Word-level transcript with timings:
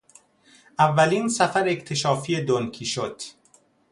اولین 0.79 1.27
سفر 1.29 1.67
اکتشافی 1.67 2.41
دن 2.41 2.71
کیشوت 2.71 3.33